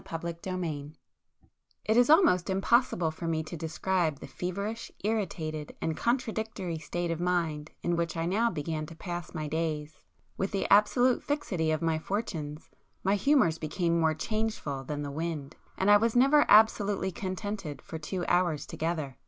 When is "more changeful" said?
13.99-14.83